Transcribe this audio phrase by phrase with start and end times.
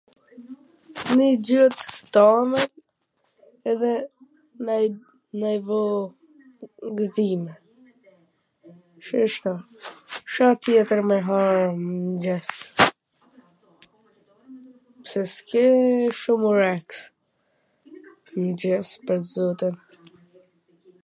[1.15, 1.65] Nonj gjw
[2.15, 2.63] tamwl
[3.73, 3.91] edhe
[4.69, 4.79] na
[5.57, 5.81] i vo
[7.01, 7.53] gwxime,,,
[9.09, 9.53] shishto.
[10.31, 11.39] Ca tjetwr me ha
[11.75, 12.49] n mngjes?
[15.03, 15.65] Pse s ke
[16.23, 16.97] shum oreks
[18.31, 19.75] n mngjes pwr zotin.